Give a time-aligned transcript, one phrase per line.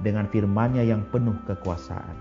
[0.00, 2.16] dengan firman-Nya yang penuh kekuasaan.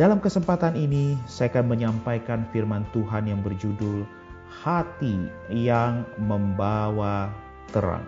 [0.00, 4.08] Dalam kesempatan ini, saya akan menyampaikan firman Tuhan yang berjudul
[4.48, 7.28] Hati yang Membawa
[7.72, 8.04] Terang.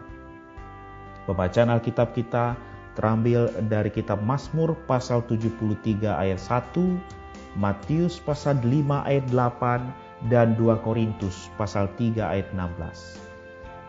[1.29, 2.57] Pembacaan Alkitab kita
[2.97, 10.81] terambil dari kitab Mazmur pasal 73 ayat 1, Matius pasal 5 ayat 8, dan 2
[10.81, 13.34] Korintus pasal 3 ayat 16.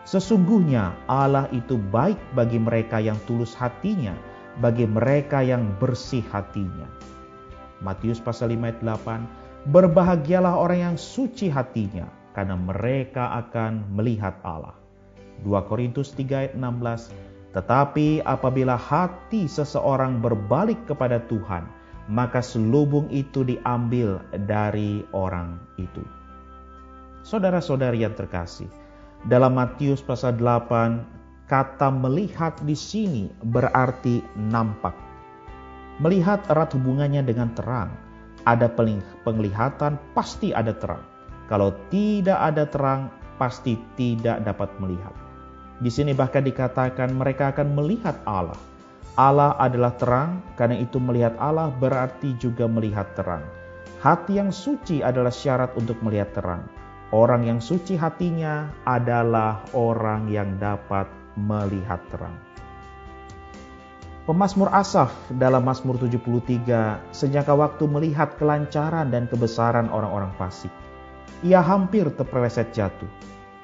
[0.06, 4.14] Sesungguhnya Allah itu baik bagi mereka yang tulus hatinya,
[4.62, 6.86] bagi mereka yang bersih hatinya.
[7.82, 12.06] Matius pasal 5 ayat 8, Berbahagialah orang yang suci hatinya,
[12.38, 14.78] karena mereka akan melihat Allah.
[15.42, 17.10] 2 Korintus 3 ayat 16,
[17.50, 21.66] Tetapi apabila hati seseorang berbalik kepada Tuhan,
[22.06, 26.06] maka selubung itu diambil dari orang itu.
[27.26, 28.70] Saudara-saudari yang terkasih,
[29.26, 34.94] dalam Matius pasal 8, kata melihat di sini berarti nampak.
[35.98, 37.90] Melihat erat hubungannya dengan terang.
[38.46, 38.70] Ada
[39.26, 41.02] penglihatan, pasti ada terang.
[41.50, 45.10] Kalau tidak ada terang, pasti tidak dapat melihat.
[45.82, 48.58] Di sini bahkan dikatakan mereka akan melihat Allah.
[49.18, 53.42] Allah adalah terang, karena itu melihat Allah berarti juga melihat terang.
[53.98, 56.62] Hati yang suci adalah syarat untuk melihat terang.
[57.14, 61.06] Orang yang suci hatinya adalah orang yang dapat
[61.38, 62.34] melihat terang.
[64.26, 70.74] Pemasmur Asaf dalam Mazmur 73 sejak waktu melihat kelancaran dan kebesaran orang-orang fasik.
[71.46, 73.06] Ia hampir terpeleset jatuh.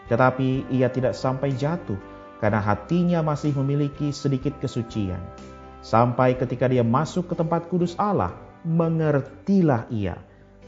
[0.07, 1.99] Tetapi ia tidak sampai jatuh
[2.39, 5.19] karena hatinya masih memiliki sedikit kesucian.
[5.83, 8.31] Sampai ketika dia masuk ke tempat kudus Allah,
[8.63, 10.15] mengertilah ia.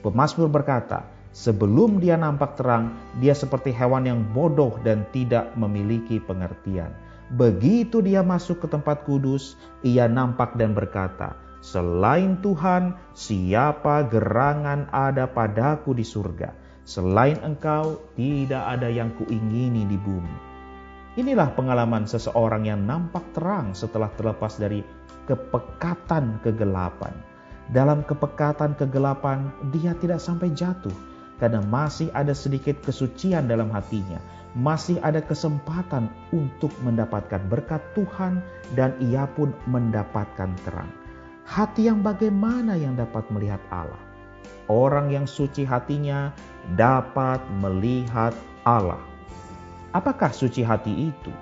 [0.03, 6.95] Pemasmur berkata, Sebelum dia nampak terang, dia seperti hewan yang bodoh dan tidak memiliki pengertian.
[7.35, 15.27] Begitu dia masuk ke tempat kudus, ia nampak dan berkata, "Selain Tuhan, siapa gerangan ada
[15.27, 16.55] padaku di surga?
[16.87, 20.37] Selain Engkau, tidak ada yang kuingini di bumi."
[21.19, 24.87] Inilah pengalaman seseorang yang nampak terang setelah terlepas dari
[25.27, 27.11] kepekatan kegelapan.
[27.75, 34.23] Dalam kepekatan kegelapan, dia tidak sampai jatuh karena masih ada sedikit kesucian dalam hatinya,
[34.55, 38.39] masih ada kesempatan untuk mendapatkan berkat Tuhan,
[38.79, 40.91] dan ia pun mendapatkan terang.
[41.45, 44.01] Hati yang bagaimana yang dapat melihat Allah?
[44.65, 46.33] Orang yang suci hatinya
[46.73, 48.33] dapat melihat
[48.65, 49.03] Allah.
[49.93, 51.33] Apakah suci hati itu?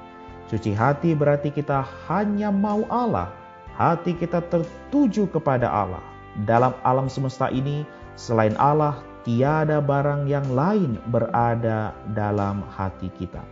[0.51, 3.31] Suci hati berarti kita hanya mau Allah,
[3.79, 6.03] hati kita tertuju kepada Allah.
[6.45, 7.87] Dalam alam semesta ini,
[8.19, 13.43] selain Allah, tiada barang yang lain berada dalam hati kita.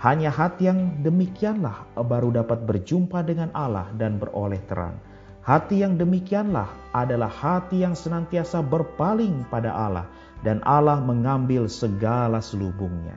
[0.00, 4.96] Hanya hati yang demikianlah baru dapat berjumpa dengan Allah dan beroleh terang.
[5.44, 10.08] Hati yang demikianlah adalah hati yang senantiasa berpaling pada Allah
[10.40, 13.16] dan Allah mengambil segala selubungnya.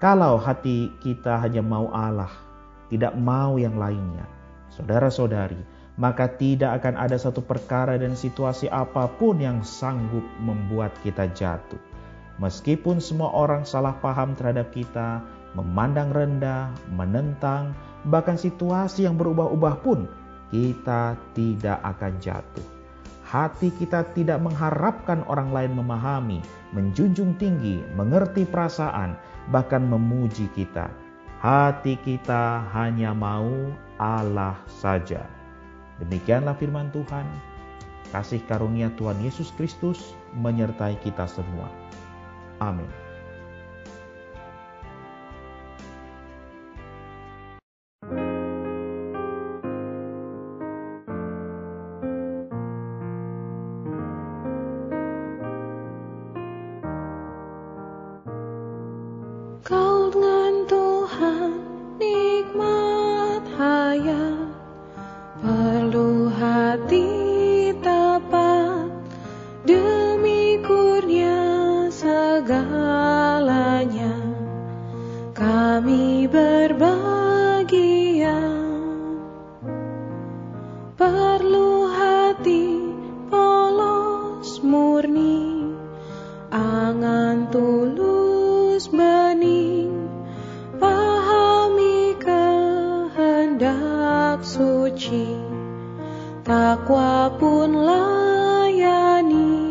[0.00, 2.30] Kalau hati kita hanya mau Allah,
[2.88, 4.24] tidak mau yang lainnya,
[4.72, 5.60] saudara-saudari,
[5.98, 11.78] maka tidak akan ada satu perkara dan situasi apa pun yang sanggup membuat kita jatuh.
[12.38, 15.18] Meskipun semua orang salah paham terhadap kita,
[15.58, 17.74] memandang rendah, menentang,
[18.06, 20.06] bahkan situasi yang berubah-ubah pun,
[20.54, 22.66] kita tidak akan jatuh.
[23.26, 26.40] Hati kita tidak mengharapkan orang lain memahami,
[26.72, 29.18] menjunjung tinggi, mengerti perasaan,
[29.52, 30.88] bahkan memuji kita.
[31.42, 33.68] Hati kita hanya mau
[34.00, 35.37] Allah saja.
[36.02, 37.26] Demikianlah firman Tuhan.
[38.08, 41.68] Kasih karunia Tuhan Yesus Kristus menyertai kita semua.
[42.62, 43.07] Amin.
[86.48, 90.08] angan tulus bening
[90.80, 93.68] pahami kehendak
[94.40, 95.36] suci.
[96.48, 99.68] Takwa pun layani.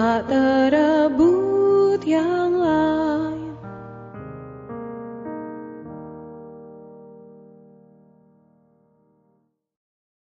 [0.00, 2.79] tak terebut yang lain.